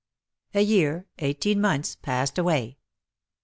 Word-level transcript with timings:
A 0.55 0.61
year 0.61 1.05
eighteen 1.19 1.61
months 1.61 1.95
passed 1.95 2.39
away. 2.39 2.79